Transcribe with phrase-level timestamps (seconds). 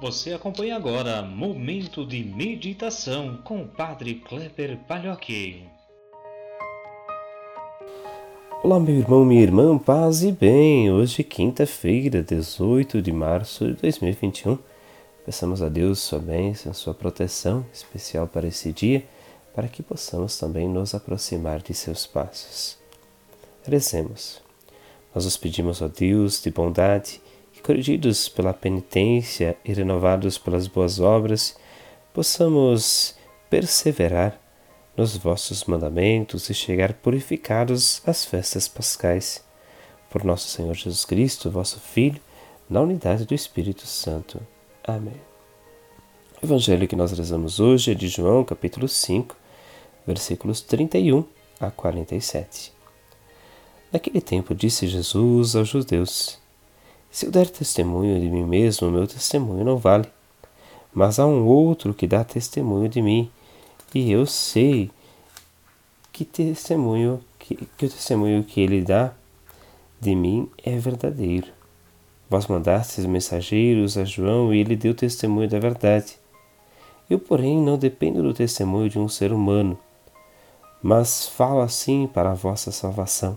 [0.00, 5.64] Você acompanha agora Momento de Meditação com o Padre Kleber Palhoque.
[8.62, 10.88] Olá, meu irmão, minha irmã, paz e bem.
[10.92, 14.56] Hoje, quinta-feira, 18 de março de 2021.
[15.26, 19.04] Peçamos a Deus sua bênção, sua proteção especial para esse dia,
[19.52, 22.78] para que possamos também nos aproximar de seus passos.
[23.64, 24.40] Rezemos.
[25.12, 27.20] Nós os pedimos, ó Deus, de bondade
[27.68, 31.54] corrigidos pela penitência e renovados pelas boas obras,
[32.14, 33.14] possamos
[33.50, 34.40] perseverar
[34.96, 39.44] nos vossos mandamentos e chegar purificados às festas pascais.
[40.08, 42.22] Por nosso Senhor Jesus Cristo, vosso Filho,
[42.70, 44.40] na unidade do Espírito Santo.
[44.82, 45.20] Amém.
[46.40, 49.36] O evangelho que nós rezamos hoje é de João, capítulo 5,
[50.06, 51.22] versículos 31
[51.60, 52.72] a 47.
[53.92, 56.47] Naquele tempo disse Jesus aos judeus:
[57.18, 60.06] se eu der testemunho de mim mesmo, meu testemunho não vale.
[60.94, 63.28] Mas há um outro que dá testemunho de mim,
[63.92, 64.88] e eu sei
[66.12, 69.12] que testemunho que, que o testemunho que ele dá
[70.00, 71.48] de mim é verdadeiro.
[72.30, 76.16] Vós mandastes mensageiros a João e ele deu testemunho da verdade.
[77.10, 79.76] Eu, porém, não dependo do testemunho de um ser humano,
[80.80, 83.36] mas falo assim para a vossa salvação.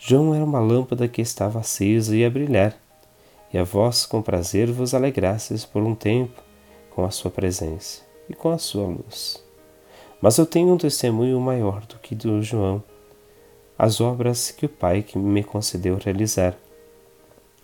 [0.00, 2.72] João era uma lâmpada que estava acesa e a brilhar,
[3.52, 6.40] e a vós com prazer vos alegrastes por um tempo
[6.88, 9.44] com a sua presença e com a sua luz.
[10.22, 12.82] Mas eu tenho um testemunho maior do que do João,
[13.76, 16.56] as obras que o Pai que me concedeu realizar.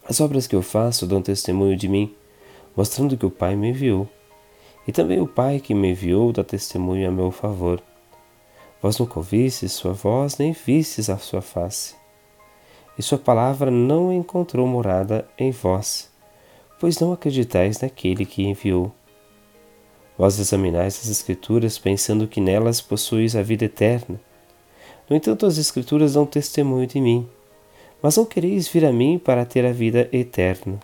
[0.04, 2.14] As obras que eu faço dão testemunho de mim,
[2.76, 4.08] mostrando que o Pai me enviou.
[4.88, 7.80] E também o Pai que me enviou dá testemunho a meu favor.
[8.82, 12.03] Vós nunca ouvistes sua voz, nem vistes a sua face
[12.98, 16.10] e sua palavra não encontrou morada em vós,
[16.78, 18.92] pois não acreditais naquele que enviou.
[20.16, 24.20] Vós examinais as Escrituras pensando que nelas possuís a vida eterna.
[25.10, 27.28] No entanto, as Escrituras dão testemunho de mim,
[28.00, 30.78] mas não quereis vir a mim para ter a vida eterna.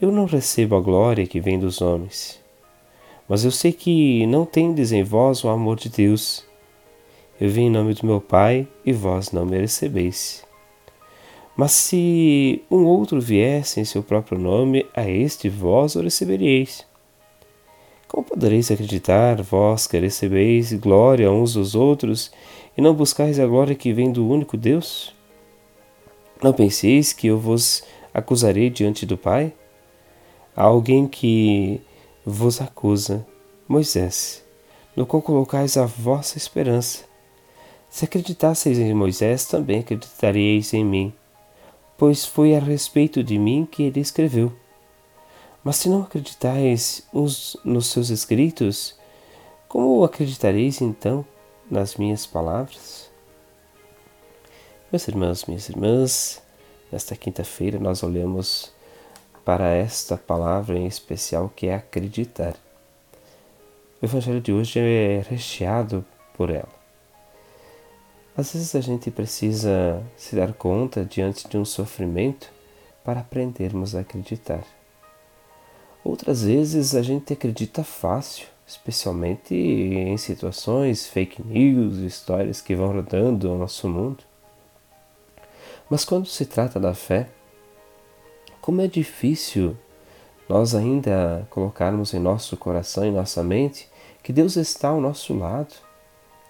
[0.00, 2.40] Eu não recebo a glória que vem dos homens,
[3.28, 6.44] mas eu sei que não tendes em vós o amor de Deus.
[7.40, 10.44] Eu vim em nome do meu Pai e vós não me recebeis.
[11.54, 16.86] Mas se um outro viesse em seu próprio nome, a este vós o recebereis.
[18.08, 22.32] Como podereis acreditar, vós que recebeis glória uns dos outros,
[22.76, 25.14] e não buscais a glória que vem do único Deus?
[26.42, 27.84] Não penseis que eu vos
[28.14, 29.52] acusarei diante do Pai?
[30.56, 31.80] Há alguém que
[32.24, 33.26] vos acusa,
[33.68, 34.42] Moisés,
[34.96, 37.04] no qual colocais a vossa esperança.
[37.90, 41.12] Se acreditasseis em Moisés, também acreditaríeis em mim
[42.02, 44.52] pois foi a respeito de mim que ele escreveu.
[45.62, 48.98] Mas se não acreditais nos seus escritos,
[49.68, 51.24] como acreditareis então
[51.70, 53.08] nas minhas palavras?
[54.90, 56.42] Meus irmãos, minhas irmãs,
[56.90, 58.72] nesta quinta-feira nós olhamos
[59.44, 62.56] para esta palavra em especial que é acreditar.
[64.02, 66.81] O Evangelho de hoje é recheado por ela.
[68.34, 72.50] Às vezes a gente precisa se dar conta diante de um sofrimento
[73.04, 74.64] para aprendermos a acreditar.
[76.02, 83.50] Outras vezes a gente acredita fácil, especialmente em situações, fake news, histórias que vão rodando
[83.50, 84.24] ao nosso mundo.
[85.90, 87.28] Mas quando se trata da fé,
[88.62, 89.76] como é difícil
[90.48, 93.88] nós ainda colocarmos em nosso coração e nossa mente
[94.22, 95.74] que Deus está ao nosso lado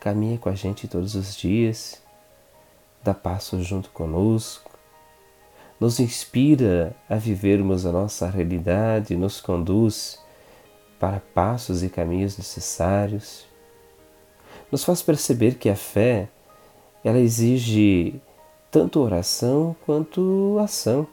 [0.03, 2.03] caminha com a gente todos os dias,
[3.05, 4.77] dá passos junto conosco,
[5.79, 10.19] nos inspira a vivermos a nossa realidade, nos conduz
[10.99, 13.47] para passos e caminhos necessários,
[14.73, 16.29] nos faz perceber que a fé
[17.05, 18.21] ela exige
[18.73, 21.07] tanto oração quanto ação.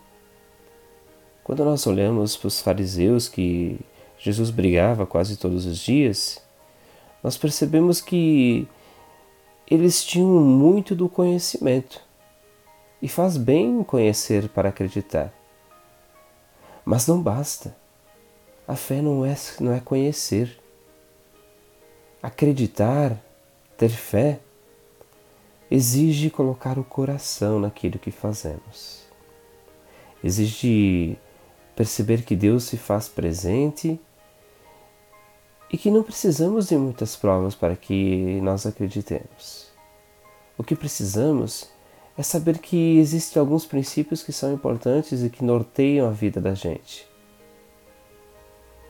[1.43, 3.79] Quando nós olhamos para os fariseus que
[4.17, 6.41] Jesus brigava quase todos os dias,
[7.23, 8.67] nós percebemos que
[9.69, 12.01] eles tinham muito do conhecimento.
[13.01, 15.33] E faz bem conhecer para acreditar.
[16.83, 17.75] Mas não basta.
[18.67, 20.59] A fé não é, não é conhecer.
[22.21, 23.15] Acreditar,
[23.77, 24.39] ter fé,
[25.71, 29.03] exige colocar o coração naquilo que fazemos.
[30.23, 31.17] Exige
[31.75, 33.99] perceber que Deus se faz presente
[35.71, 39.69] e que não precisamos de muitas provas para que nós acreditemos.
[40.57, 41.69] O que precisamos
[42.17, 46.53] é saber que existem alguns princípios que são importantes e que norteiam a vida da
[46.53, 47.07] gente.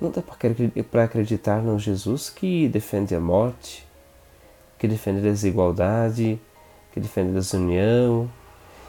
[0.01, 3.85] Não dá para acreditar num Jesus que defende a morte,
[4.77, 6.39] que defende a desigualdade,
[6.93, 8.31] que defende a desunião.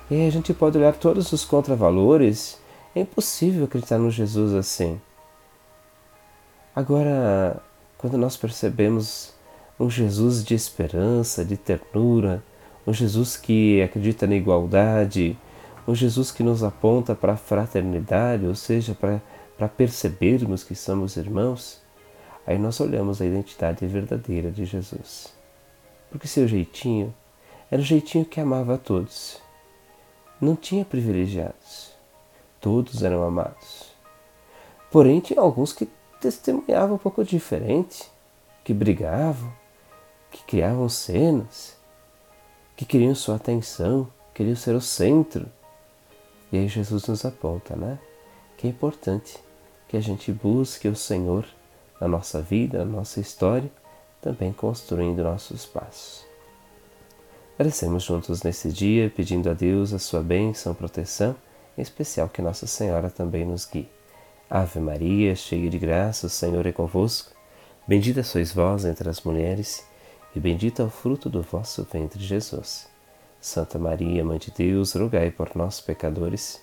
[0.09, 2.59] E a gente pode olhar todos os contravalores.
[2.95, 5.01] É impossível acreditar no Jesus assim.
[6.75, 7.61] Agora,
[8.01, 9.35] quando nós percebemos
[9.79, 12.43] um Jesus de esperança, de ternura,
[12.87, 15.37] um Jesus que acredita na igualdade,
[15.87, 21.83] um Jesus que nos aponta para a fraternidade, ou seja, para percebermos que somos irmãos,
[22.47, 25.35] aí nós olhamos a identidade verdadeira de Jesus.
[26.11, 27.15] Porque seu jeitinho
[27.71, 29.43] era o jeitinho que amava a todos.
[30.41, 31.93] Não tinha privilegiados.
[32.63, 33.93] Todos eram amados.
[34.91, 35.87] Porém, tinha alguns que
[36.21, 38.11] testemunhavam um pouco diferente,
[38.63, 39.53] que brigavam,
[40.31, 41.77] que criavam cenas,
[42.77, 45.47] que queriam sua atenção, queriam ser o centro.
[46.53, 47.99] E aí Jesus nos aponta, né?
[48.57, 49.39] Que é importante
[49.89, 51.47] que a gente busque o Senhor
[52.01, 53.71] na nossa vida, na nossa história,
[54.21, 56.25] também construindo nossos passos.
[57.55, 61.37] Agradecemos juntos nesse dia, pedindo a Deus a sua bênção, proteção,
[61.77, 64.00] em especial que Nossa Senhora também nos guie.
[64.51, 67.31] Ave Maria, cheia de graça, o Senhor é convosco.
[67.87, 69.87] Bendita sois vós entre as mulheres,
[70.35, 72.89] e bendito é o fruto do vosso ventre, Jesus.
[73.41, 76.61] Santa Maria, Mãe de Deus, rogai por nós, pecadores,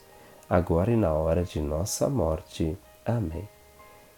[0.49, 2.77] agora e na hora de nossa morte.
[3.05, 3.47] Amém.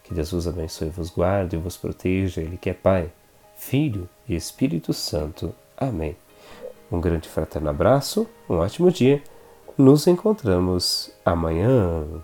[0.03, 3.11] Que Deus vos abençoe vos guarde e vos proteja, Ele que é Pai,
[3.55, 5.53] Filho e Espírito Santo.
[5.77, 6.17] Amém.
[6.91, 9.21] Um grande fraterno abraço, um ótimo dia.
[9.77, 12.23] Nos encontramos amanhã.